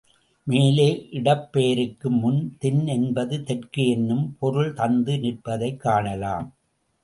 மேலே, 0.43 1.07
இடப்பெயருக்கு 1.11 2.09
முன் 2.09 2.55
தென் 2.59 2.87
என்பது 2.87 3.43
தெற்கு 3.43 3.87
என்னும் 3.87 4.35
பொருள் 4.39 4.73
தந்து 4.73 5.17
நிற்பதைக் 5.17 5.79
காணலாம். 5.79 6.55